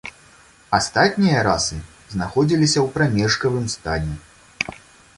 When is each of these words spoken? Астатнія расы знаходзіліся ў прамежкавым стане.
Астатнія 0.77 1.43
расы 1.49 1.77
знаходзіліся 2.15 2.79
ў 2.85 2.91
прамежкавым 2.99 3.73
стане. 3.79 4.15